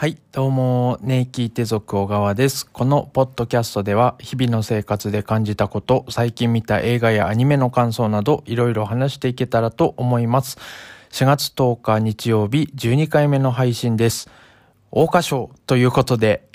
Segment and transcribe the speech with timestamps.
[0.00, 2.64] はい、どうも、ネイキーテ族小川です。
[2.64, 10.56] このポッドキャストでは、日々の生活で感じたこと、最近見た映画やアニメの感想など、いろいろ話していけたらと思います。
[11.10, 14.30] 4月10日日曜日、12回目の配信です。
[14.90, 16.48] 桜花賞ということで、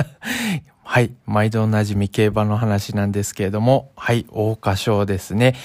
[0.82, 5.56] はい、毎度おなじみ競馬の話なんですけれども、はい、桜花賞ですね。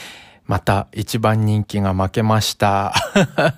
[0.48, 2.94] また一番人気が負けました。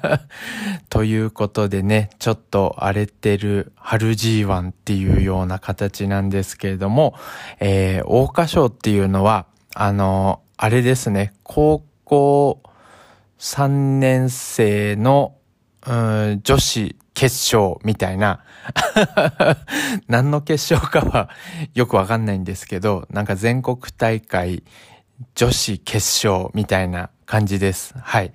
[0.90, 7.14] ということでね、ちょっと荒れてる春 G1 っていうような形なんですけれども、
[7.60, 12.64] えー、桜花賞っていうのは、あの、あれですね、高校
[13.38, 13.68] 3
[14.00, 15.36] 年生の、
[15.86, 18.44] うん、女子決勝みたいな、
[20.10, 21.30] 何の決勝かは
[21.76, 24.64] よくわかんないんですけど、なんか全国大会
[25.36, 27.94] 女子決勝みたいな感じです。
[27.98, 28.34] はい。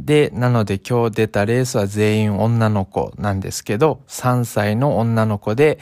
[0.00, 5.78] で、なので今日出たレースは全員女の子なんですけど、3歳の女の子で、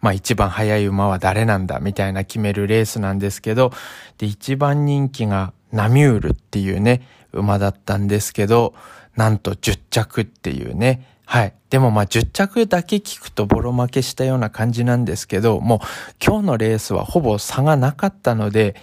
[0.00, 3.72] まあ一番速い馬は誰なんだみたいな決めるレースなんですけど、
[4.18, 8.74] で、一番人気がナミュールっていうね、馬だったんですけど、
[9.16, 11.54] なんと10着っていうね、はい。
[11.70, 15.78] でもまあ10着だけ聞くとボロ負けしたような感じなんですけど、もう
[16.24, 18.76] 今日のレースはほぼ差がなかったので、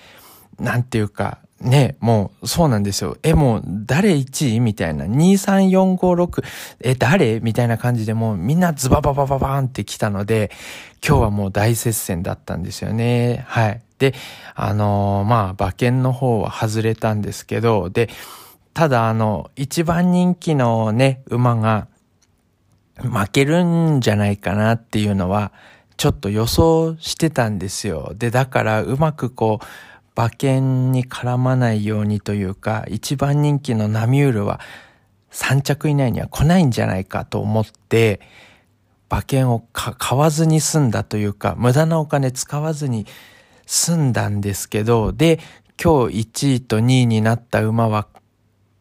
[0.60, 3.18] なんていうか、ね、もう、そうなんですよ。
[3.22, 5.06] え、もう、誰1位みたいな。
[5.06, 6.44] 2、3、4、5、6。
[6.80, 10.52] え、誰みたいな感じでもう、みんなズバババババーンって来たので、
[11.06, 13.44] 今日はもう大接戦だったんですよね。
[13.48, 13.82] はい。
[13.98, 14.14] で、
[14.56, 18.10] あのーまあ、馬券の方は外れたんですけど、で、
[18.74, 21.88] ただあの、一番人気のね、馬が、
[23.02, 25.52] 負けるんじゃないかなっていうのは、
[25.98, 28.14] ちょっと予想してたんですよ。
[28.16, 29.66] で、だから、うまくこう、
[30.20, 34.60] 馬券に絡まないようにというか、一番人気のナミュールは
[35.32, 38.20] 3着以内には来ないんじゃないかと思って、
[39.10, 43.06] 馬券を買わずに済んだというか、無駄なお金使わずに
[43.66, 45.40] 済んだんですけど、で、
[45.82, 48.10] 今日1位と2位になった馬は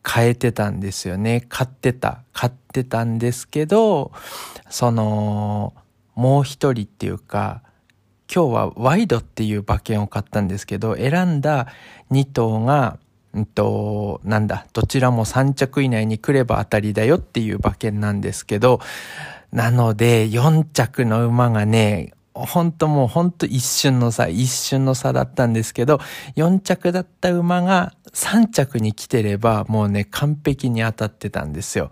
[0.05, 1.47] 変えてたんですよね。
[1.49, 2.19] 買ってた。
[2.33, 4.11] 買ってたんですけど、
[4.71, 5.73] その、
[6.17, 7.63] もう一人っていうか、
[8.33, 11.69] 今日はワイドっていう馬券を買ったんですけど、選んだ
[12.11, 12.99] 2頭が、
[13.33, 18.81] うんと、なんだ、どちらも3着以内に来れば当たりだよっていう馬券なんですけど、
[19.51, 25.99] なので、4着の馬がね、本当もう本当一瞬の差、一瞬の差だったんですけど、
[26.37, 31.91] 4着だった馬が3着に来てれば、もうね、完璧に当たってたんですよ。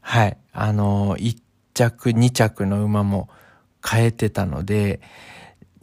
[0.00, 0.36] はい。
[0.52, 1.36] あの、1
[1.74, 3.28] 着、2着の馬も
[3.88, 5.00] 変えてたので、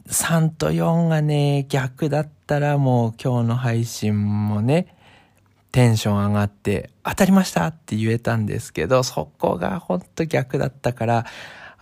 [0.08, 4.96] 3と4がね、逆だったらもう今日の配信もね、
[5.70, 11.26] テンション上がって、当たりましたって言えたんですけど、そこがほんと逆だったから、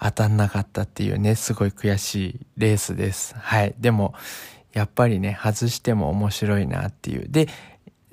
[0.01, 3.35] 当たんなかったっていうね、すごい悔しいレースです。
[3.39, 3.75] はい。
[3.79, 4.15] でも、
[4.73, 7.29] やっぱりね、外しても面白いなっていう。
[7.29, 7.49] で、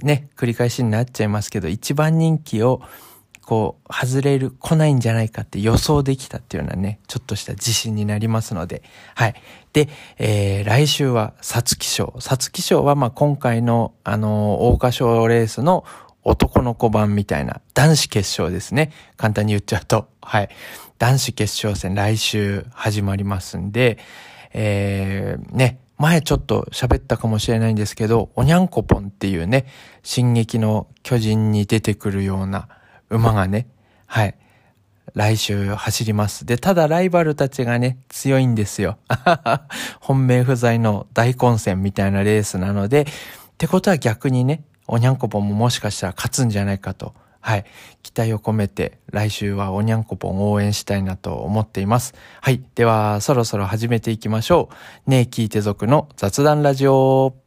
[0.01, 2.81] ね、繰り返しになっちゃいますけど、一番人気を、
[3.41, 8.83] こう、外れる、来ないんじゃないかって予想できたっていうのはね、ちょっとした自信になりますので、
[9.15, 9.33] はい。
[9.73, 9.89] で、
[10.19, 12.13] えー、来週は、皐月賞。
[12.19, 15.83] 皐月賞は、ま、今回の、あのー、桜花賞レースの
[16.23, 18.91] 男の子版みたいな、男子決勝ですね。
[19.17, 20.49] 簡単に言っちゃうと、はい。
[20.99, 23.97] 男子決勝戦来週始まりますんで、
[24.53, 29.65] えー、ね、前ちょっと喋ったかもしれないんですけど、おにゃんこぽんっていうね、
[30.03, 32.67] 進撃の巨人に出てくるような
[33.09, 33.67] 馬がね、
[34.05, 34.35] はい、
[35.13, 36.45] 来週走ります。
[36.45, 38.97] で、ただライバルたちがね、強いんですよ。
[40.01, 43.05] 本命不在の大混戦みたいなレースなので、っ
[43.57, 47.65] てことは逆にね、おにゃんこぽんももしかしたら勝つんじゃないかと、はい、
[48.01, 52.15] 期待を込めて来週はおにゃんこぽんを応援したいなと思っています。
[52.41, 54.69] はい、ではそろそろ始めていきましょ
[55.07, 55.09] う。
[55.09, 57.42] ねえ聞いて族の雑談ラジオ。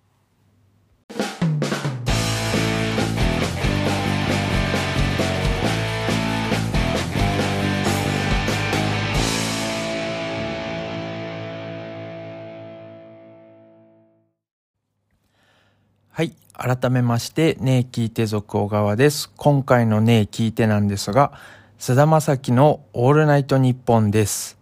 [16.17, 16.33] はい。
[16.55, 19.31] 改めまして、ねえ聞いて族小川です。
[19.37, 21.33] 今回のねえ聞いてなんですが、
[21.77, 24.57] 菅田将暉のオールナイトニッポンです。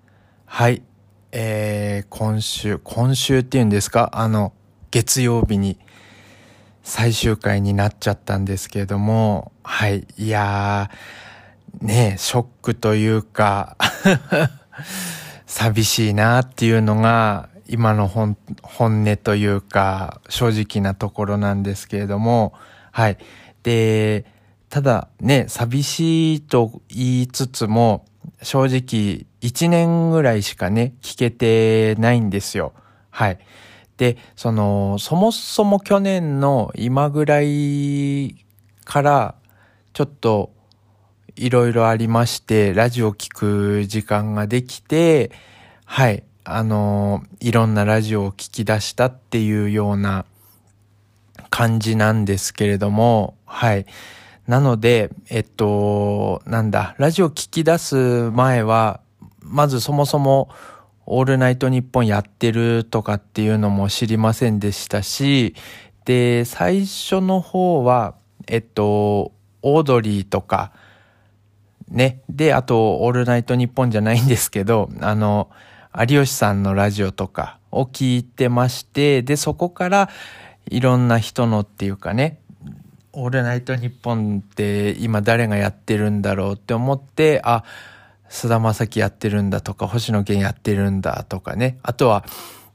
[0.46, 0.82] はい。
[1.30, 4.10] えー、今週、今週っていうんですか？
[4.14, 4.52] あの、
[4.90, 5.78] 月曜日に
[6.82, 10.08] 最終回になっちゃったんですけれども、はい。
[10.18, 13.76] いやー、ねえ、ショックというか、
[15.46, 22.52] 寂しいなっていうのが、今の本本音というか、正直なところなんですけれども、
[22.92, 23.18] はい。
[23.62, 24.24] で、
[24.68, 28.04] ただね、寂しいと言いつつも、
[28.42, 32.72] 正直1年ぐらいしかね、聞けてないんですよ。
[33.10, 33.38] はい。
[33.96, 38.44] で、その、そもそも去年の今ぐらい
[38.84, 39.34] から
[39.92, 40.52] ちょっと
[41.36, 45.30] いろいろありまして、ラジオ聞く時間ができて、
[45.84, 50.26] はい、あの、いろんなラジオを聞き出したっていうような
[51.48, 53.86] 感じなんですけれども、はい。
[54.46, 59.00] なので、えっと、なんだ、ラジオ聞き出す前は、
[59.40, 60.50] まずそもそも、
[61.06, 65.54] オールナイトニッポンやってるとかっていうのも知りませんでしたし、
[66.04, 68.16] で、最初の方は、
[68.48, 69.32] えっと、
[69.62, 70.72] オードリーとか、
[71.88, 72.20] ね。
[72.28, 75.48] で、あと、オールナイトニッポンじゃないんですけど、あの、
[75.96, 80.10] 有吉さんのラジオとかを聞いてまして、で、そこから
[80.66, 82.40] いろんな人のっていうかね、
[83.12, 87.62] オールナイトニッポンって今誰がやってるんだろうって思って、あ、
[88.28, 91.78] 菅田将暉やってるんだとか、星野源やってるんだとかね。
[91.82, 92.24] あとは、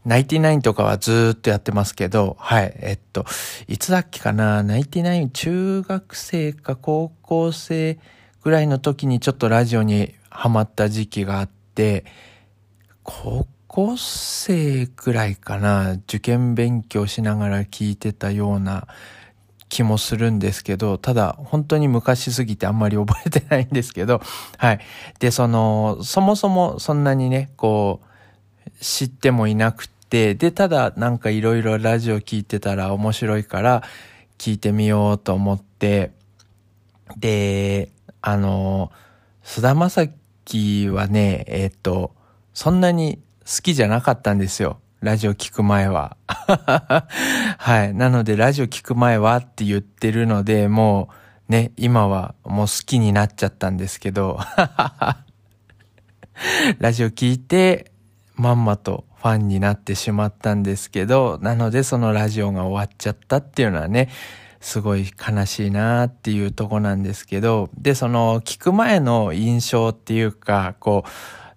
[0.05, 3.25] ナインティナインとかはずっとやってますけど、はい、えっと、
[3.67, 7.99] いつだっけかな、ナインティナイン中学生か高校生
[8.41, 12.05] ぐらいの時にちょっとラジオにハマった時期があって、
[13.09, 18.87] 高校生くらいかな、受験勉強しながら聞いてたような
[19.67, 24.21] 気もするんですけど、ただ本当に昔すぎてあんまり覚えてないんですけど、
[24.57, 24.79] はい。
[25.17, 33.81] で、その、そもそもそんなにね、こう、知ってもいなくて、で、ただなんかいろいろラジオ聞いてたら面白いから
[34.37, 36.11] 聞いてみようと思って、
[37.17, 37.89] で、
[38.21, 38.91] あの、
[39.41, 40.07] 菅田将
[40.45, 42.18] 暉はね、えっ、と、
[42.59, 44.81] そんなに好きじゃなかったんですよ。
[44.99, 46.17] ラジオ聞く前は。
[46.27, 47.93] はい。
[47.93, 51.07] なので、ラジオ聞く前はって言ってるので、も
[51.47, 54.41] うね、今はもう好きになっちゃったんですけど、
[56.79, 57.93] ラジオ聞いて、
[58.35, 64.09] まんまとファンになってしまったんですけど、なのでそのラジオが終わっちゃったっていうのはね、
[64.59, 71.09] すごい悲しいなっていうとこなんですけど、で、その聞く前の印象っていうか、こう、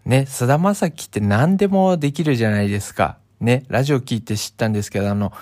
[0.04, 3.18] ね、菅田将暉って何でもできるじゃないですか。
[3.40, 5.32] ね、ラジオ聞いて知ったんですけど、あの、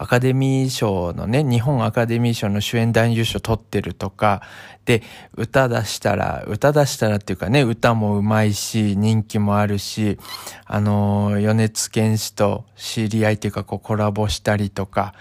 [0.00, 4.42] アカデミー賞のね、日本アカデミー賞の主演男優賞取ってるとか、
[4.84, 5.02] で、
[5.36, 10.18] 歌出したら、歌出したらっていうかね、歌もうまいし、人気もあるし、
[10.66, 15.14] あの、米津玄師と知り合いっていうか、こうコラボしたりとか、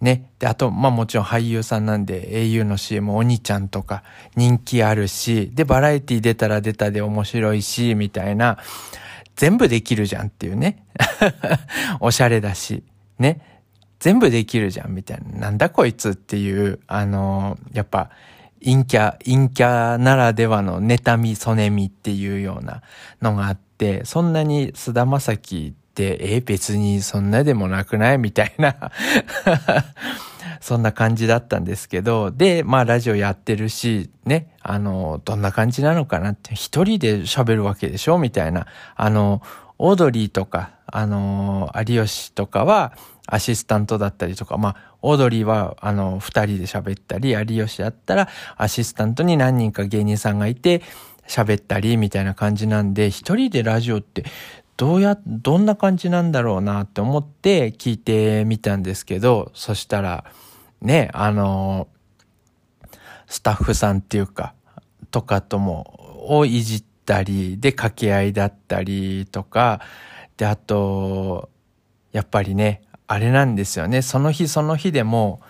[0.00, 0.30] ね。
[0.38, 4.02] で、あと、まあもちろん俳優さんなんで au の CM お兄ちゃんとか
[4.36, 8.58] 人気あるし、で、バラエティ出たら出たで面白いし、みたいな、
[9.36, 10.84] 全部できるじゃんっていうね。
[12.00, 12.84] おしゃれだし、
[13.18, 13.40] ね。
[13.98, 15.38] 全部できるじゃんみたいな。
[15.38, 18.10] なんだこいつっていう、あのー、やっぱ、
[18.64, 22.82] 陰キャ、陰キャならではの妬み、そねみっていうような
[23.20, 28.18] のがあって、そんなに菅田将暉って、え、別にそんなでもなくない？
[28.18, 28.74] みたいな。
[30.60, 38.18] そんな感じだったんですけど、で、まあラジオやってるし、ね、あの、どんな感じなのかなって、一人で喋るわけでしょ？
[38.18, 38.66] みたいな。
[38.96, 39.40] あの、
[39.78, 42.92] オードリーとか、あの、有吉とかは
[43.26, 50.82] アシスタントだったりとか、まあ、オードリーは、あの、二人で喋ったり、有吉だったらアシスタントに何人か芸人さんがいて、
[51.26, 54.24] 喋ったりみたいな感じなんで、一人でラジオって
[54.76, 60.24] どうや、どんな感じなんだろうなって思って聞いてみたんですけど、そしたら、
[60.80, 61.88] ね、あの、
[63.26, 64.54] スタッフさんっていうか、
[65.10, 69.80] とかとも、をいじったり、で、掛け合いだったりとか、
[70.36, 71.50] で、あと、
[72.12, 74.02] やっぱりね、あれなんですよね。
[74.02, 75.40] その日その日でも、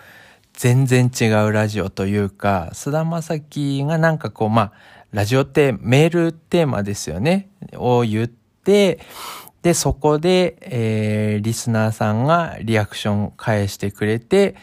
[0.53, 4.71] 全然違うラジオというか、菅田将暉がなんかこう、まあ、
[5.11, 7.49] ラジオってメールテーマですよね。
[7.73, 14.55] を言って、で、そこで、えー、リスナーさんがリアクション返してくれて、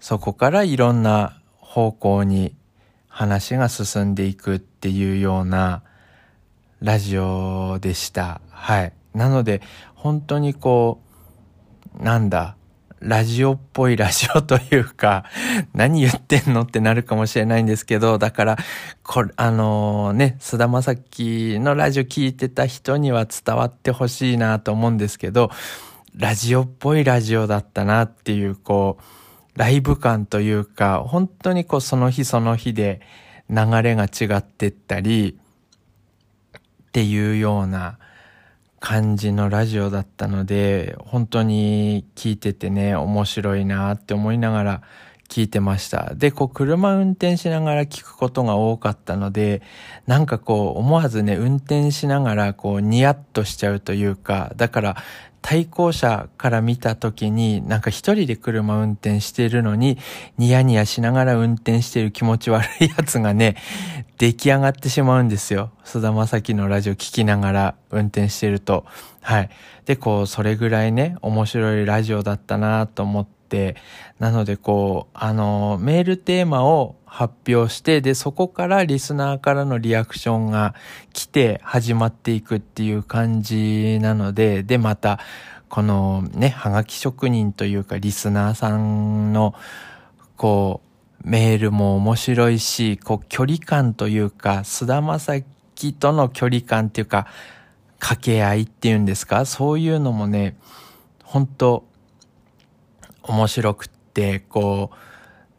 [0.00, 2.54] そこからいろんな方向に
[3.08, 5.82] 話が進んでいくっていうような
[6.80, 8.40] ラジオでした。
[8.50, 8.92] はい。
[9.12, 9.60] なので、
[9.94, 11.02] 本当にこ
[11.98, 12.56] う、なんだ、
[13.00, 15.24] ラジオっぽいラジオというか、
[15.74, 18.58] 何言ってんのってなるかもしれないんですけど、だから、
[19.02, 25.50] これ、あのー、ね、菅田将暉のラジオ聞いてた人には伝わってほしいなと思うんですけど、
[26.16, 33.00] ラジオっぽいラジオだったなっていう、こう、ライブ感というか、本当にこうその日その日で
[33.50, 35.38] 流れが違ってったり、
[36.88, 37.98] っていうような
[38.80, 44.82] 感じのラジオだったので、本当に聞いててね、面白いなって思いながら
[45.28, 46.14] 聞いてました。
[46.14, 49.62] で、こう、車運転しながら聞くことが多かったので、
[50.06, 54.96] なんかこう、思わずね、運転しながら、こう、ニヤッとしちゃうというか、だから、
[55.40, 59.98] 対向車から見た時に、なんか一人で車運転してるのに、
[60.36, 63.56] ニヤニヤしながら運転してる気持ち悪いやつがね、
[64.18, 65.70] 出来上がってしまうんですよ。
[65.84, 68.84] 菅田正樹のラジオ聞きながら運転してると。
[69.20, 69.50] はい。
[69.84, 73.37] で、こう、それぐらいね、面白いラジオだったなと思って、
[74.18, 80.74] なのでこう、あの、メールテーマを発表して、で、そこからリスナーからのリアクションが
[81.12, 85.18] 来て始まっていくっていう感じなので、で、また、
[85.68, 89.54] このね、はがき職人というかリスナーさんの、
[90.36, 90.80] こ
[91.24, 97.26] う、メールも面白いし、こう、距離感というか、菅田正樹との距離感っていうか、
[97.98, 99.44] 掛け合いっていうんですか？
[99.44, 100.56] そういうのもね、
[101.24, 101.84] 本当
[103.28, 104.90] 面白くって、こ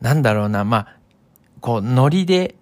[0.01, 0.95] う、なんだろうな、まあ、
[1.61, 2.55] こう、ノリで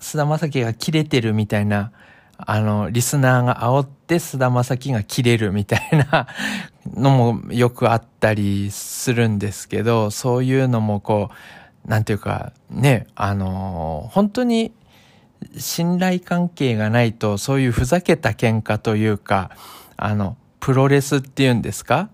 [0.00, 1.92] 菅田将暉が切れてるみたいな、
[2.36, 6.26] あの、リスナーが煽って菅田将暉が切れるみたいな
[6.94, 11.30] のもよくあったりするんですけど、そういうのもこ
[11.86, 14.72] う、なんていうか、ね、あの、本当に
[15.56, 19.50] 信頼関係がないと、そういうふざけた喧嘩というか、
[19.96, 22.08] あの、プロレスっていうんですか？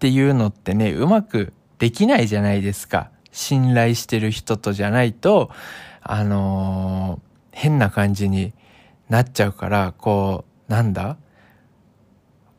[0.00, 3.10] っていうのってね、うまくできないじゃないですか。
[3.32, 5.50] 信頼してる人とじゃないと、
[6.00, 8.54] あのー、変な感じに
[9.10, 11.18] なっちゃうから、こう、なんだ？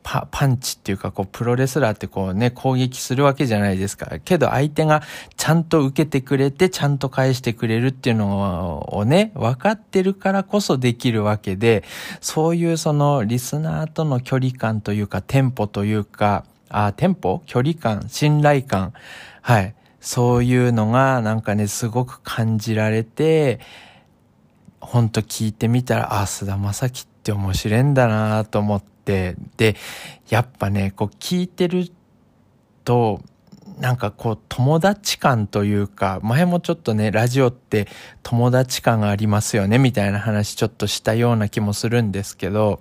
[0.04, 4.18] パ、パンチっていうか、こう、プロレスラーってこうね、攻撃するわけじゃないですか。
[4.24, 5.02] けど相手が
[5.36, 11.82] ちゃんと受けてくれて、ちゃんと返してくれるっていうのをね、分かってるからこそできるわけで、
[12.20, 18.08] そういうその、リスナーとの距離感というか、テンポというか、あ、テンポ距離感？
[18.08, 18.92] 信頼感？
[19.40, 19.74] はい。
[20.00, 23.60] そういうのがなんかね、すごく感じられて、
[24.80, 29.76] ほんと聞いてみたら、あ、菅田正樹って面白いんだなと思って、で、
[30.28, 31.92] やっぱね、こう聞いてる
[32.84, 33.20] と、
[33.78, 37.86] なんかこう友達感というか、前もちょっとね、ラジオって
[38.22, 42.80] 友達感がありますよね、みたいな話ちょっとしたような気もするんですけど、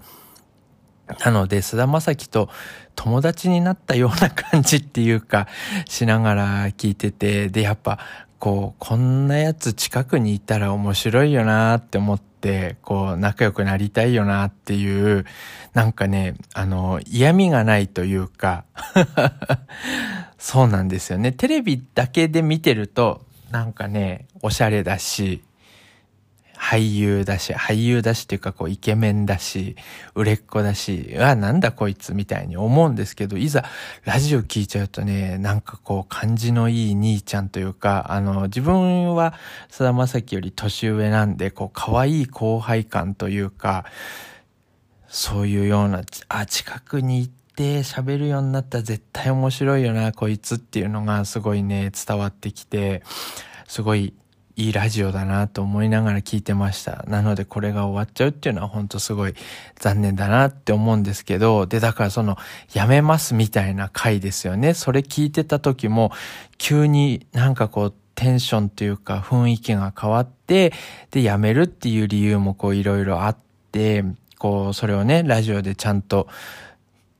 [1.24, 2.50] なので、菅田正樹と
[2.96, 5.48] 友達になったような感じっていうか、
[5.88, 8.00] しながら聞いてて、で、やっぱ、
[8.40, 15.26] こう、こんなやつ近くにいたら面白いよなって思って、こう、仲良くなりたいよなっていう、
[15.74, 18.66] なんかね、あの、嫌味がないというか
[20.40, 21.32] そうなんですよね。
[21.32, 23.22] テレビだけで見てると、
[23.52, 25.44] なんかね、おしゃれだし、
[26.72, 29.76] 俳優だし、俳優だしっていうかこうイケメンだし、
[30.16, 33.66] 売れっ子だし、あ、なんだこいつみたいに思うんですけど、いざ
[34.06, 39.34] ラジオ聞いちゃうとね、なんかこう感じのいい兄ちゃんというか、あの、自分は
[39.70, 43.84] 菅田正樹より年上なんで、こう可愛い後輩感というか、
[45.10, 53.04] そういうような、あ、近くに行って喋るようになったら絶対面白いよな、こいつっていうのがすごいね、伝わってきて、
[53.68, 54.14] すごい
[54.62, 57.04] いいラジオだなと思いながら聞いてました。
[57.08, 59.34] なのでこれが終わっちゃうっていうのは本当すごい
[59.80, 62.38] 残念だなって思うんですけど、で、だからその、
[62.72, 64.76] やめますみたいな回ですよね。
[64.76, 66.12] それ聞いてた時も、
[66.60, 70.74] 急になんかこう、テンションというか雰囲気が変わって、
[71.10, 73.38] で、やめるっていう理由もこういろいろあっ
[73.72, 74.06] て、
[74.38, 76.28] こう、それをね、ラジオでちゃんと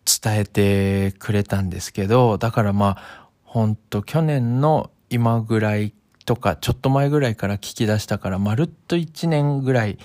[0.06, 5.92] 伝えてくれたんですけど、だからまあ、ほんと去年の今ぐらい
[6.32, 9.98] とか、ちょっと前ぐらいから聞き出したから、まるっと1年ぐらい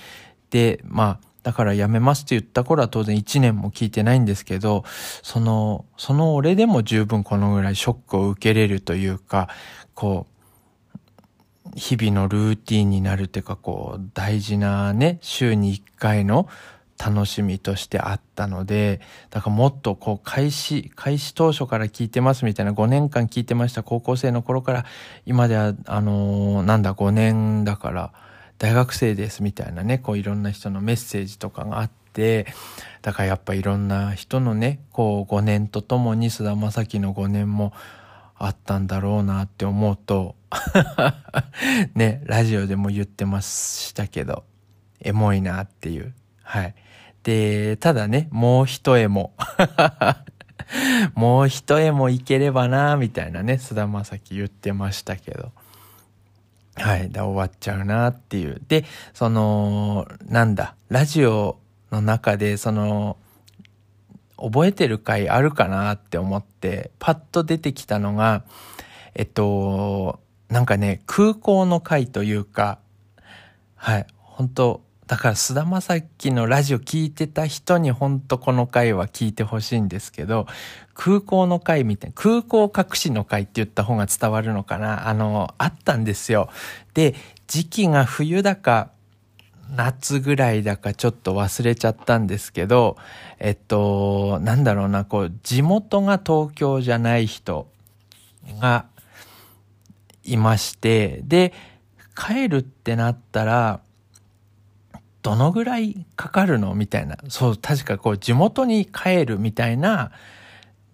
[0.51, 4.83] で、まあ、だからやめますって言った頃は当然1年も聞いてないんですけど、
[5.23, 9.49] その、その俺でも十分このぐらいショックを受けれるというか、
[9.95, 10.27] こ
[11.65, 16.49] う、日々のルーティンになるっていうか、こう、大事なね、週に1回の
[16.99, 19.01] 楽しみとしてあったので、
[19.31, 24.87] だからもっとこう開始、開始当初から聞いてますみたいな5年間聞いてました高校生の頃から
[25.27, 28.13] 今ではあのー、なんだ5年だから
[28.59, 32.47] 大学生ですみたいなね、こういろんな人のメッセージとかがあって、
[33.03, 37.73] だからやっぱいろんな人のね、こう5年とともに菅田将暉の5年も
[38.39, 40.37] あったんだろうなって思うと
[41.95, 44.45] ね、ラジオでも言ってましたけど、
[45.01, 46.15] エモいなっていう。
[46.47, 46.75] はい。
[47.25, 49.35] で、ただね、もう一重も
[51.15, 55.51] もう一重もいければな、みたいなね、菅田正樹言ってましたけど。
[56.77, 57.11] はい。
[57.11, 58.63] で、終わっちゃうなっていう。
[58.69, 61.59] で、その、なんだ、ラジオ
[61.91, 63.17] の中で、その、
[64.37, 68.45] 覚えてる回あるかなって思って、パッと出てきたのが、
[69.15, 72.79] えっと、なんかね、空港の会というか、
[73.75, 80.47] はい、本当だから菅田将暉のラジオ聞いてた人に本当この回は聞いてほしいんですけど、
[80.95, 85.09] 空港の会みたいな、空港隠しの会って言った方が伝わるのかな？
[85.09, 86.49] あの、あったんですよ。
[86.95, 87.15] で、
[87.47, 88.91] 時期が冬だか、
[89.77, 92.97] 夏ぐらいだかちょっと忘れちゃったんですけど、
[93.39, 97.69] えっと、なんだろうな、こう、地元が東京じゃない人
[98.61, 98.87] が
[100.25, 101.53] いまして、で、
[102.17, 103.81] 帰るってなったら、
[105.27, 106.77] どのぐらいかかるの？
[106.77, 107.17] みたいな。
[107.29, 110.13] そう、確かこう地元に帰るみたいな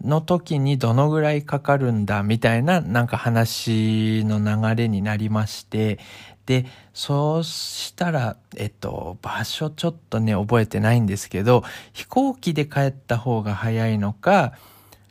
[0.01, 5.99] の時にどのぐらいかかるんだみたいななんか話の流れになりまして、
[6.47, 11.63] で、そうしたら、えっと、場所ちょっとね、覚えてないんですけど、
[11.93, 14.53] 飛行機で帰った方が早いのか、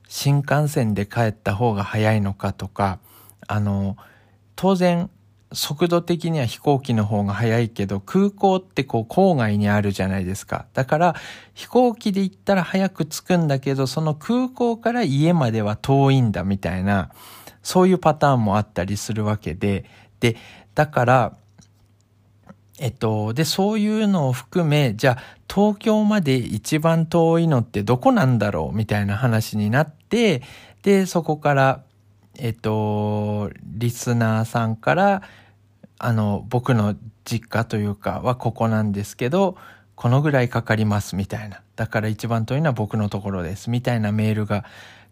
[0.08, 2.98] 新幹線で帰った方が早いのかとか、
[3.46, 3.96] あの、
[4.56, 5.10] 当然、
[5.52, 10.66] 速度的には飛行機の方が早いけど、空港ってこう郊外にあるじゃないですか。
[10.72, 11.16] だから
[11.54, 17.10] 飛行機で行ったら早く着くんだけど、その空港から家までは遠いんだみたいな、
[17.62, 19.84] そういうパターンもあったりするわけで、
[20.20, 20.36] で、
[20.74, 21.36] だから、
[22.78, 25.18] えっと、で、そういうのを含め、じゃあ、
[25.52, 30.42] 東京まで一番遠いのってどこなんだろうみたいな話になって、
[30.82, 31.82] で、そこから、
[32.38, 35.22] えっと、リスナーさんから、
[36.04, 39.56] あの、僕の実家というかはここなんですけど、
[39.94, 41.62] このぐらいかかりますみたいな。
[41.76, 44.64] だから一番遠いのは僕のところですみたいなメールが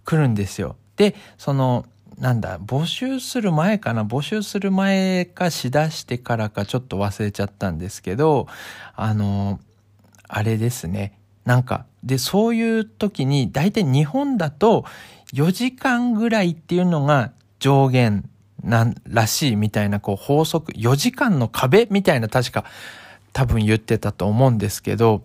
[0.05, 0.75] 来るんですよ。
[0.97, 1.87] で、その、
[2.19, 4.05] なんだ、募集する前かな？
[4.05, 8.49] 募集する前かしだしてからかちょっと忘れちゃったんですけど、
[8.97, 9.61] あの、
[10.27, 11.19] あれですね。
[11.45, 14.85] なんか、で、そういう時に、大体日本だと
[15.35, 18.29] 4時間ぐらいっていうのが上限
[18.63, 22.65] なんらしいみたいなこう法則、4時間の壁みたいな確か
[23.33, 25.23] 多分言ってたと思うんですけど、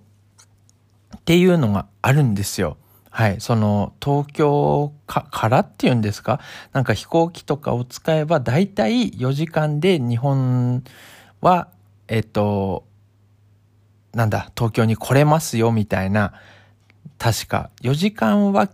[1.17, 2.77] っていうのがあるんですよ。
[3.09, 3.39] はい。
[3.39, 6.41] その、東京からっていうんですか？
[6.73, 10.83] なんか飛行機とかを使えば、だいたい4時間で日本
[11.39, 11.69] は、
[12.09, 12.85] えっと、
[14.13, 16.33] なんだ、東京に来れますよ、みたいな、
[17.17, 18.69] 確か、4時間は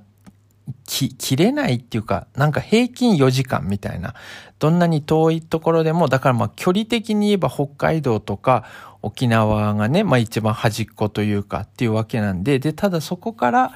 [0.86, 4.14] き、切れないっていうか、なんか平均4時間みたいな。
[4.60, 8.66] どんなに遠いところでも、だからまあ距離的に言えば北海道とか
[9.02, 13.74] 沖縄がね、まあ一番端っこというかっていうわけなんで、で、ただそこから、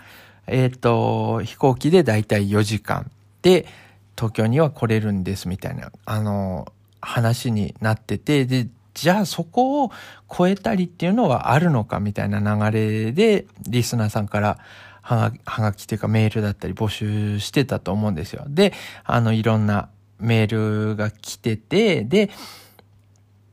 [0.47, 3.09] えっ、ー、と、飛行機でだいたい4時間。
[3.41, 3.65] で
[4.17, 6.71] 東京には来れるんですみたいな、あの、
[7.01, 9.91] 話になってて、で、じゃあそこを
[10.35, 14.57] 超えたりっていうのはあるのかみたいな流れで、リスナーさんから
[15.05, 18.43] はが、はがきっていうかメールだったり募集してたと思うんですよ。
[18.47, 19.89] で、あの、いろんな
[20.19, 22.31] メールが来てて、で、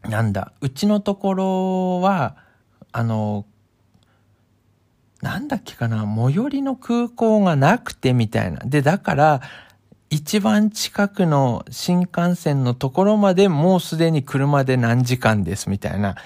[0.09, 2.37] なんだ、うちのところは、
[2.91, 3.45] あの、
[5.21, 8.61] なんだっけかな、最寄りの空港がなくてみたいな。
[8.65, 9.43] で、だから、
[10.09, 16.17] 一番近くの新幹線のところまでもうすでに車で何時間ですみたいな。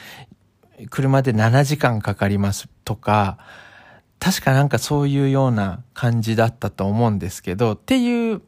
[0.91, 3.39] 車で7時間かかりますとか、
[4.19, 8.43] 確かなんかそういうような感じだったと思うんですけど、っていう、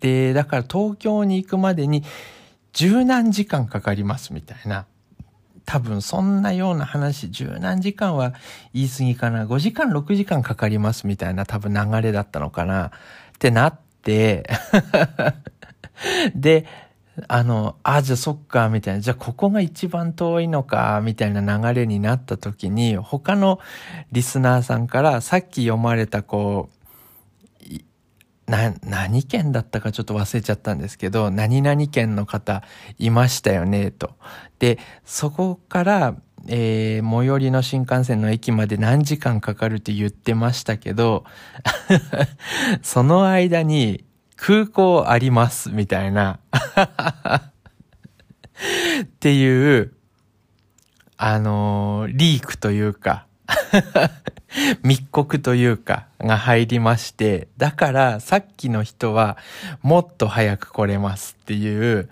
[0.00, 2.04] で、だから東京に行くまでに
[2.72, 4.86] 十何時間かかりますみたいな。
[5.66, 8.34] 多分そんなような話、十何時間は
[8.74, 9.46] 言い過ぎかな。
[9.46, 12.86] 5時間、6時間かかりますみたいな多分流れだったのかな。
[12.86, 12.90] っ
[13.38, 14.50] てなって、
[16.34, 16.66] で、
[17.28, 19.00] あの、あ、じゃあそっか、みたいな。
[19.00, 23.60] じゃあここが一番遠いのか、みたいな流れになった時に、他の
[24.12, 26.80] リスナーさんからさっき読まれたこう、
[28.50, 32.62] な、何県だったかちょっと忘れちゃったんですけど、何々県の方
[32.98, 34.16] いましたよね、と。
[34.58, 36.16] で、そこから、
[36.48, 41.24] えー、最寄りの新幹線の駅まで何時間かかるって言ってましたけど、
[42.82, 44.04] その間に
[44.40, 46.38] 空港あります、みたいな
[49.02, 49.92] っていう、
[51.18, 53.26] あのー、リークというか
[54.82, 59.36] 密告というか、が入りまして、だからさっきの人は
[59.82, 62.08] もっと早く来れますっていう、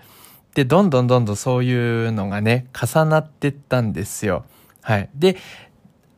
[0.53, 4.45] で、どんどんどんどんそういうのがね、重なってったんですよ。
[4.81, 5.09] はい。
[5.15, 5.37] で、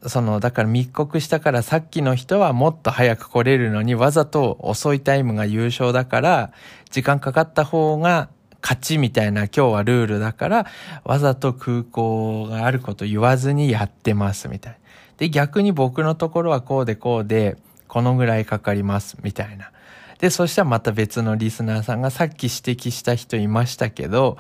[0.05, 6.51] その、だから密告したからさっきの人はもっと早く来れるのにわざと遅いタイムが優勝だから、
[6.89, 8.29] 時間かかった方が
[8.61, 10.65] 勝ちみたいな今日はルールだから、
[11.03, 14.79] わざと空港があること言わずにやってますみたいな。
[15.17, 19.71] で、逆に僕のところはこうでこうで、このぐらいかかりますみたいな。
[20.19, 24.37] で、そしたらまた別のリスナーさんがさっき指摘した人いましたけど、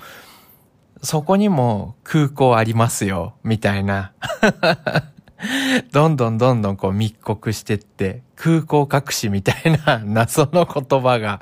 [1.03, 4.13] そこにも空港ありますよ、みたいな。
[5.91, 11.41] どんどんどんどんこう密告してって、空港隠しみたいな 謎の言葉が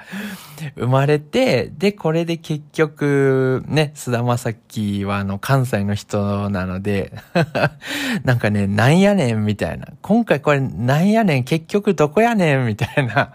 [0.75, 7.13] 生まれて、で、これで結局、ね、菅田正樹はあの関西の人なので
[8.23, 9.87] なんかね、なんやねんみたいな。
[10.01, 13.33] 今回これなんやねん、結局どこやねんみたいな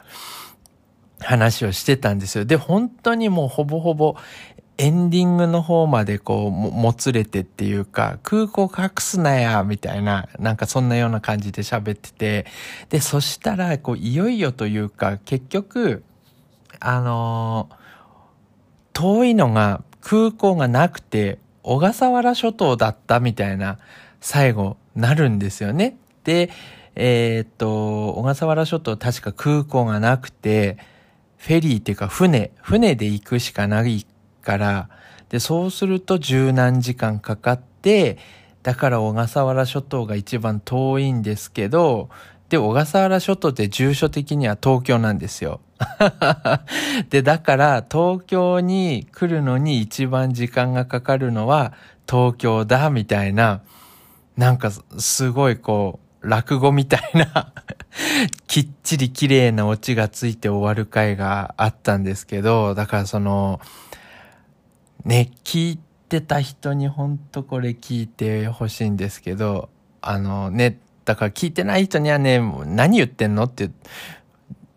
[1.21, 2.45] 話をしてたんですよ。
[2.45, 4.17] で、本当にもうほぼほぼ
[4.77, 12.47] エンディングの方までこう、もつれてっていうか、空港隠すなや、みたいな、なんかそんなような感じで喋ってて、
[12.89, 16.03] で、そしたら、こう、いよいよというか、結局、
[16.81, 17.77] あのー、
[18.95, 23.79] 遠いのが空港がなくて、小笠原諸島だったみたいな、
[24.21, 25.97] 最後、なるんですよね。
[26.25, 26.51] で、
[26.97, 30.79] えー、っと、小笠原諸島確か空港がなくて、
[31.39, 34.07] フェリーっていうか船、船で行くしかない
[34.45, 34.89] から、
[35.31, 38.19] で、そうすると十何時間かかって、
[38.63, 42.09] だから小笠原諸島が一番遠いんですけど、
[42.49, 45.61] で、小笠原諸島って住所的には東京なんですよ。
[47.11, 51.73] で、だから東京に来るのに一番時間がかかるのは
[52.09, 53.63] 東京だ、みたいな、
[54.37, 57.53] なんかすごいこう、落語みたいな
[58.47, 63.61] きっちり綺麗なオチがついて終わる回があったんですけど、だからその、
[65.05, 69.69] ね、聞いてた人にほんとこれ聞いてほしいんですけど、
[70.01, 73.71] あのね、だから聞いてない人にはね、何言ってんのって、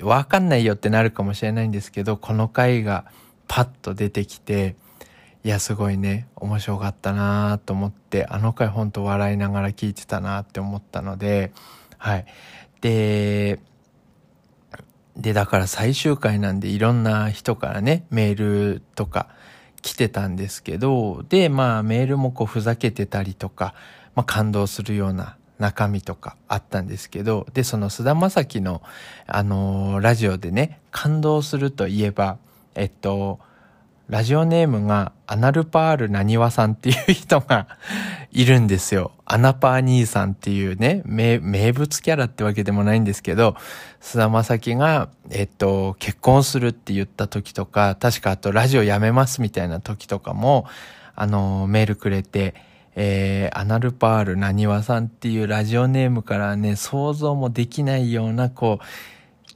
[0.01, 3.05] わかんないよってなるかもしれないんですけど、この回が
[3.47, 4.75] パッと出てきて、
[5.43, 11.53] いや、すごいね、面白かったなと思って、あの回ほんと笑いながら聞いてたなって思ったので、
[11.97, 12.25] はい。
[12.81, 13.59] で、
[15.15, 19.29] で、だから最終回なんでいろんな人からね、メールとか、
[19.87, 23.73] 来てたんですけど、で、まあメールもこうふざけてたりとか、
[24.15, 28.81] まあ感動するような中身とかあったんですけど、で、その菅田将暉の、
[29.27, 32.37] あのー、ラジオでね、感動するといえば、
[32.75, 33.39] えっと、
[34.09, 37.67] ラジオネームがアナルパールなにわさんっていう人が
[38.31, 39.11] いるんですよ。
[39.25, 43.57] アナパー兄さんっていうね、名名物キャラってわけでもないんですけど、
[43.99, 50.67] 菅田将暉が、えっと、結婚するって言った時とか、確かあとラジオやめますみたいな時とかも、
[51.15, 52.55] あの、メールくれて、
[52.95, 58.85] えー、アナルパールなにわさんっていうラジオネームからね、想像もできないような、こう、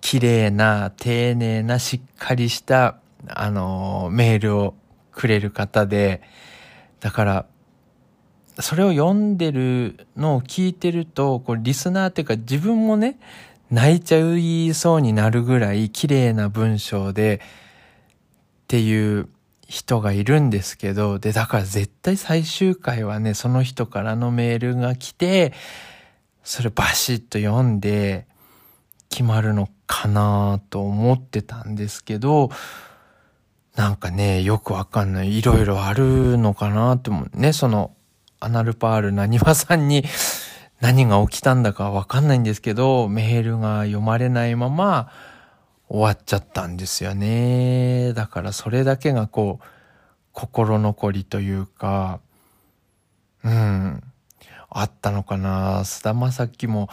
[0.01, 4.75] 綺麗な、丁寧な、しっかりしたあの、メールを
[5.11, 6.21] くれる方で、
[6.99, 7.45] だから、
[8.59, 13.19] それを読んでるのを聞いてると、こうリスナーっていうか自分もね、
[13.69, 17.39] 泣いちゃいそうになるぐらい綺麗な文章で
[18.63, 19.29] っていう
[19.67, 25.53] 人がいるんですけど、で、だから絶対最終回はね、その人からのメールが来て、
[26.43, 28.27] それバシッと読んで
[29.09, 32.51] 決まるのかなと思ってたんですけど、
[33.75, 35.37] なんかね、よくわかんない。
[35.37, 37.29] いろいろあるのかなって思う。
[37.33, 37.95] ね、その、
[38.39, 40.03] アナルパールなにわさんに
[40.81, 45.11] 何が起きたんだかわかんないんですけど、メールが読まれないまま
[45.87, 48.13] 終わっちゃったんですよね。
[48.13, 49.65] だからそれだけがこう、
[50.33, 52.19] 心残りというか、
[53.43, 54.03] うん、
[54.69, 55.85] あったのかな。
[55.85, 56.89] 菅田将暉も、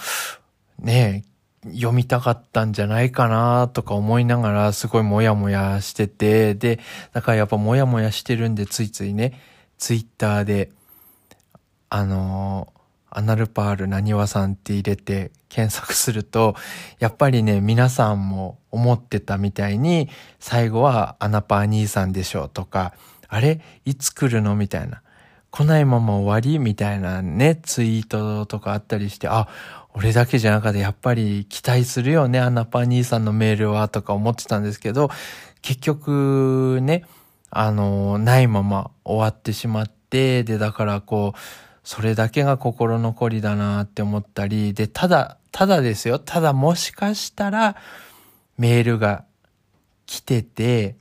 [0.79, 1.25] ね、
[1.65, 6.79] 読みたかったんじゃないかなとか思いながらすごいモヤモヤしてて、で、
[7.13, 9.41] だからやっぱモヤモヤしてるんでついついね、
[9.79, 10.71] ツイッターで、
[11.91, 12.73] あの
[13.11, 16.55] アナルパールなにわさんって入れて検索すると、
[16.99, 22.93] やっぱりね、皆さんも思ってたみたいに、最後はアナパー兄さんでしょとか、
[23.29, 25.03] あれいつ来るのみたいな。
[25.51, 29.49] 来ないまま終わりみたいなね、ツイートとかあったりして、あ、
[29.95, 35.11] 俺だけじゃなくてやっぱり期待するよね、アナパ兄さんのメールはとか思ってたんですけど、
[35.63, 37.05] 結局ね、
[37.51, 41.39] あの、ないまま終わってしまって、で、だからこう、
[41.83, 47.77] それだけが心残りだなって思ったり、で、ただ、ただですよ、ただもしかしたら
[48.59, 49.25] メールが
[50.07, 50.97] 来てて、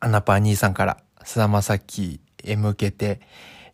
[0.00, 3.20] アナパ兄さんから菅田将暉へ向けて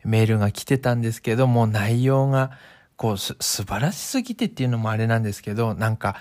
[0.05, 2.53] メールが来てたんですけどもう、内容が
[3.01, 6.17] こうす、素晴らしすぎてっていうのもあれなんですけど、なんか、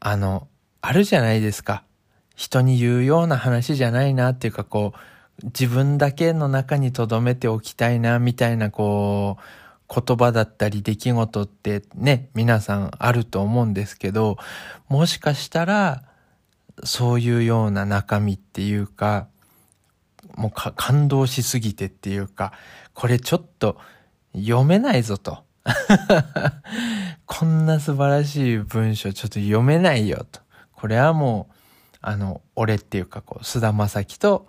[0.00, 0.48] あの、
[0.80, 1.84] あるじゃないですか。
[2.34, 4.94] 人に言うような話じゃないなっていうか、こ
[5.42, 14.38] う、自分だけの中に留めておきたいな、みたいな、こう、言葉だったり出来事ってね、皆さんあると思うんですけど、
[14.88, 16.02] もしかしたら、
[16.82, 19.28] そういうような中身っていうか、
[20.34, 22.54] もう感動しすぎてっていうか、
[22.94, 23.76] これちょっと
[24.34, 25.43] 読めないぞと。
[27.26, 30.40] こんな素晴らしい文章ちょっと読めないよと。
[30.72, 31.54] これはもう、
[32.02, 34.46] あの、俺っていうかこう、菅田将暉と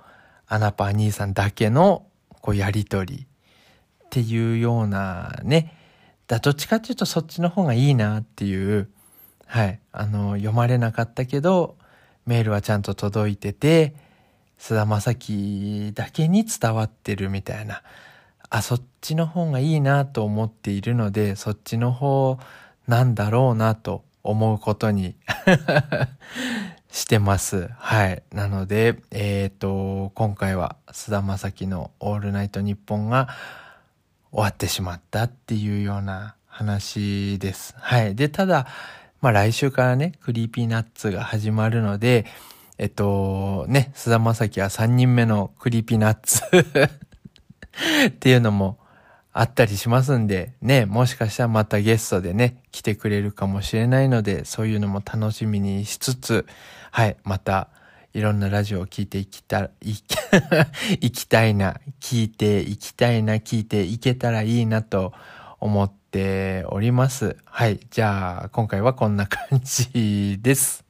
[0.48, 2.06] アナパー兄さんだけの
[2.42, 3.26] こうやりとり
[4.06, 5.74] っていうようなね。
[6.28, 8.90] だどっちかっていうとそっちの方がいいなっていう、
[9.46, 11.78] はい、あの、読まれなかったけど、
[12.26, 13.96] メールはちゃんと届いてて、
[14.58, 17.84] 菅田将暉だけに伝わってるみたいな。
[18.56, 22.40] あ、そっちの方がいいなと思っているので、そっちの方
[22.88, 25.18] なんだろうなと思うことに
[26.90, 27.70] してます。
[27.78, 28.24] はい。
[28.32, 33.28] なので、えっ、ー、と、今回は菅田将暉のオールナイトニッポンが
[34.32, 37.76] 終わってしまったっていうような話です。
[37.78, 38.16] はい。
[38.16, 38.68] で、ただ、
[39.20, 42.26] まあ来週からね、 Creepy Nuts が始まるので、
[42.78, 46.42] えっと、ね、菅田将暉は3人目の Creepy Nuts
[48.08, 48.78] っていうのも
[49.34, 56.46] あったりしますんで、ね、もしかしたらまたゲストでね、来てくれるかもしれないので、そういうのも楽しみにしつつ、
[56.92, 57.70] はい、また、
[58.14, 59.92] いろんなラジオを聞いていきた、い、
[61.02, 65.12] いきたいな、聞いていきたいな、聞いていけたらいいなと
[65.60, 67.36] 思っております。
[67.44, 70.85] はい、じゃあ、今回はこんな感じです。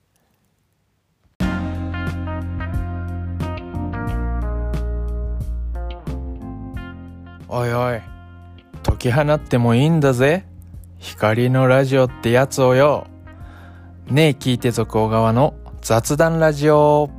[7.58, 8.02] おいおい、
[8.84, 10.46] 解き放ってもいいんだぜ。
[11.00, 13.08] 光のラジオってやつをよ。
[14.08, 17.10] ねえ聞いてぞ小川の雑談ラジオ。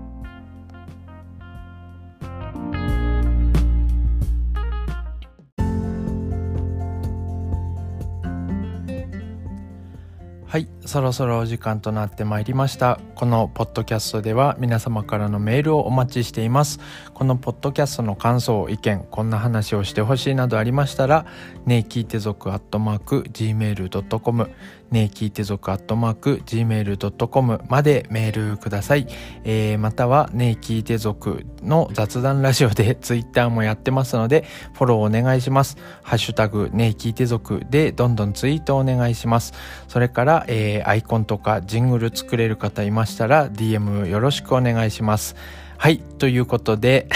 [10.87, 13.01] そろそろお時間となってまいりました。
[13.17, 16.79] このポッドキャストでは皆様からのメールをお待ちしています。
[17.13, 21.27] このポッドキャストの感想、意見、こんな話をしてほしいなどありましたら、
[21.65, 24.51] ねえ聞いて族アットマーク gmail.com
[24.91, 29.09] ねえ聞いて族アットマーク gmail.com までメールください。
[29.45, 34.45] えー、またはねえ聞いて族の雑談ラジオで ツイッターもやってますので、
[34.75, 35.77] フォローお願いします。
[36.03, 39.55] ハッシュタグねえ聞いて族でどんどんツイートお願いします。
[39.89, 45.37] それから、えー、アイコンとかジングル作れる方いましたら DM よろしくお願いします。
[45.79, 47.09] はい、ということで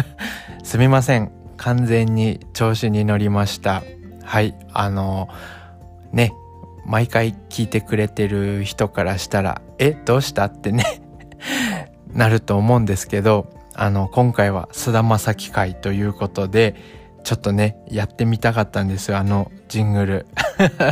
[0.64, 1.30] すみません。
[1.56, 3.82] 完全に調子に乗りました。
[4.24, 5.28] はい、あの、
[6.12, 6.32] ね、
[6.86, 10.84] 毎回聞いてくれてる人からしたら、え、どうしたってね
[12.12, 16.74] なると思うんですけど、あの、今回は菅田将暉会ということで、
[17.28, 20.26] ちょっとね、やってみたかったんですよ、あのジングル。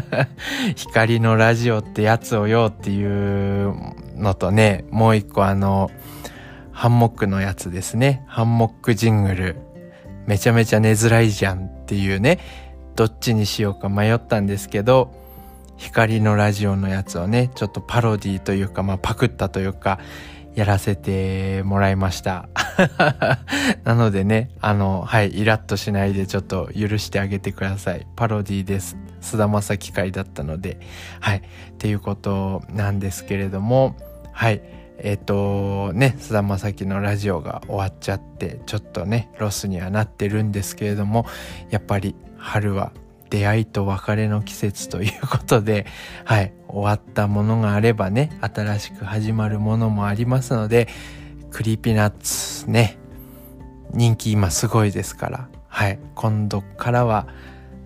[0.77, 3.75] 光のラジオってやつをよっていう
[4.17, 5.91] のとね、もう一個あの、
[6.73, 8.23] ハンモックのやつですね。
[8.27, 9.57] ハンモックジングル。
[10.27, 12.39] めちゃめちゃ寝づらいじゃんっていうね、
[12.97, 15.15] どっちにしようか迷ったんですけど、
[15.79, 20.01] 光のラジオのやつをね、ちょっとパロディというか、まあパクったというか、
[20.57, 22.49] やらせてもらいました。
[23.85, 28.07] なのでね、あの、はい、イラッとしないでちょっと許してあげてください。
[28.17, 28.97] パロディです。
[29.21, 30.81] 菅田将暉会だったので、
[31.21, 31.43] はい、っ
[31.77, 33.97] ていうことなんですけれども、
[34.33, 34.63] はい、
[34.99, 41.27] えっ、ー、とね、菅田将暉のラジオが終わっちゃって、ちょっとね、ロスにはなってるんですけれども、
[41.69, 42.93] やっぱり春は
[43.31, 45.87] 出会いと別れの季節ということで、
[46.25, 50.89] はい、終わったものがあればね、新しく始まるものもありますので、
[51.51, 52.99] Creepy Nuts ね、
[53.93, 57.27] 人気今すごいですから、はい、今度からは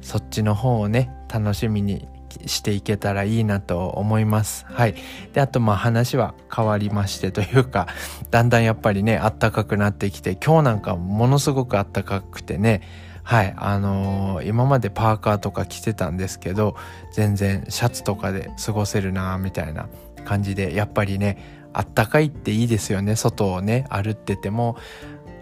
[0.00, 2.08] そっちの方をね、楽しみに
[2.46, 4.66] していけたらいいなと思います。
[4.68, 4.94] はい。
[5.32, 7.88] で、あとまあ話は変わりましてというか、
[8.30, 12.82] だんだんやっぱりね、あったかくなってきて、今日なんかものすごくあったかくてね、
[13.22, 16.76] はい、あのー、今までパーカーとか着てたんですけど、
[17.12, 19.88] 全然シャツとかで過ごせるなみたいな
[20.24, 23.16] 感じで、やっぱりね、あったかいっていいですよね。
[23.16, 24.76] 外をね、歩ってても、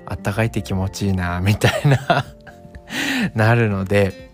[0.06, 2.24] あったかいって気持ちいいなみたいな
[3.34, 4.28] なるので、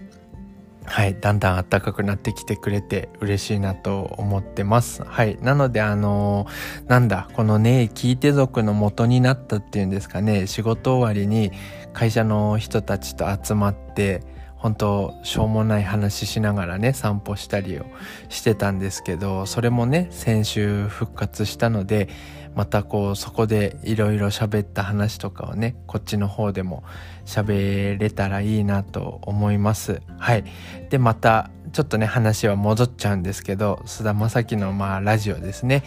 [0.87, 5.02] はい、だんだん暖かくなってきてくれて嬉しいなと思ってます。
[5.02, 5.38] はい。
[5.40, 11.52] なので、あのー、なんだ、このね、聞いて族の元になったっていうんですかね、仕事終わりに
[11.94, 14.20] 会社の人たちと集まって、
[14.64, 17.85] 本当しょうもない話しながらね散歩したりを
[18.30, 22.09] してたんですけどそれもね先週復活したので
[22.54, 26.83] またこうそこでいろいろ喋った話とかをねこっちの方でも
[27.26, 30.00] 喋れたらいいなと思います。
[30.18, 30.44] はい。
[30.88, 35.83] でまたちょっとね話は戻っちゃうんですけど菅田将暉のまあラジオですね。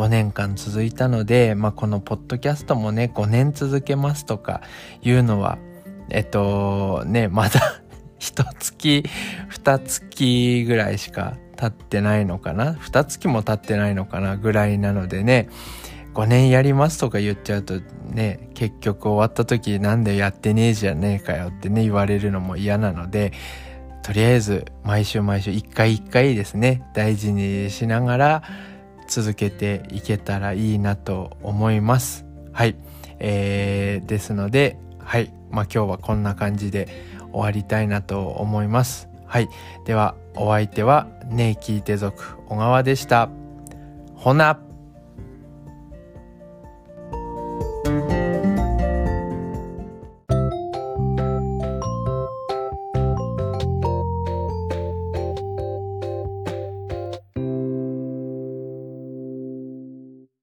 [0.00, 4.62] 5年間続いたので、まあ、このポッドキャストもね、5年続けますとか
[5.02, 5.58] いうのは、
[6.08, 7.82] えっと、ね、まだ
[8.18, 9.04] 一月、
[9.50, 12.78] 二月ぐらいしか経ってないのかな？
[12.80, 14.38] 二月も経ってないのかな？
[14.38, 15.50] ぐらいなのでね、
[16.14, 17.74] 5年やりますとか言っちゃうと
[18.08, 23.34] ね、結局終わった時なんでやってねえじゃねえかよってね、言われるのも嫌なので、
[24.02, 28.42] とりあえず毎週毎週一回一回ですね、大事にしながら
[29.10, 32.24] 続けていけたらいいなと思います。
[32.52, 32.76] はい。
[33.18, 35.32] えー、ですので、はい。
[35.50, 36.88] まあ今日はこんな感じで
[37.32, 39.08] 終わりたいなと思います。
[39.26, 39.48] はい。
[39.84, 43.28] では、お相手は、ねえ聞いて族、小川でした。
[44.14, 44.69] ほな。